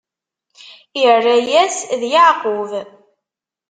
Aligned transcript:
Irra-yas: 1.07 1.75
D 1.99 2.01
Yeɛqub. 2.11 2.71